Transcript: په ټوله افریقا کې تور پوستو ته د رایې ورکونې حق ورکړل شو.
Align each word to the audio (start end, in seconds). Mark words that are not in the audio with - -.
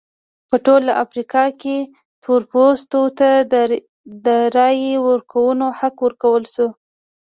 په 0.49 0.55
ټوله 0.65 0.91
افریقا 1.03 1.45
کې 1.61 1.77
تور 2.23 2.41
پوستو 2.51 3.01
ته 3.19 3.29
د 4.25 4.27
رایې 4.55 4.95
ورکونې 5.07 5.67
حق 5.79 5.95
ورکړل 6.05 6.45
شو. 6.53 6.67